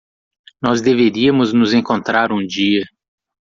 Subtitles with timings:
[0.63, 2.83] Nós deveríamos nos encontrar um dia.